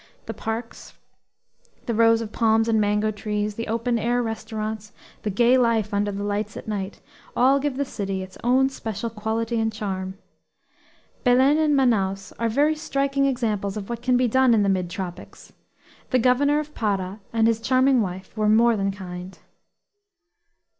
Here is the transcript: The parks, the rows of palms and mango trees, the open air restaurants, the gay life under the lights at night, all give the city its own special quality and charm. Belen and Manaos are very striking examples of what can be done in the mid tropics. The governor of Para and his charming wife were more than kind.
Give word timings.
The 0.25 0.33
parks, 0.33 0.95
the 1.85 1.93
rows 1.93 2.21
of 2.21 2.31
palms 2.31 2.67
and 2.67 2.81
mango 2.81 3.11
trees, 3.11 3.53
the 3.53 3.67
open 3.67 3.99
air 3.99 4.23
restaurants, 4.23 4.93
the 5.21 5.29
gay 5.29 5.59
life 5.59 5.93
under 5.93 6.11
the 6.11 6.23
lights 6.23 6.57
at 6.57 6.67
night, 6.67 6.99
all 7.35 7.59
give 7.59 7.77
the 7.77 7.85
city 7.85 8.23
its 8.23 8.35
own 8.43 8.69
special 8.69 9.11
quality 9.11 9.59
and 9.59 9.71
charm. 9.71 10.17
Belen 11.23 11.59
and 11.59 11.75
Manaos 11.77 12.33
are 12.39 12.49
very 12.49 12.73
striking 12.73 13.27
examples 13.27 13.77
of 13.77 13.91
what 13.91 14.01
can 14.01 14.17
be 14.17 14.27
done 14.27 14.55
in 14.55 14.63
the 14.63 14.69
mid 14.69 14.89
tropics. 14.89 15.53
The 16.09 16.17
governor 16.17 16.59
of 16.59 16.73
Para 16.73 17.19
and 17.31 17.45
his 17.45 17.61
charming 17.61 18.01
wife 18.01 18.35
were 18.35 18.49
more 18.49 18.75
than 18.75 18.89
kind. 18.91 19.37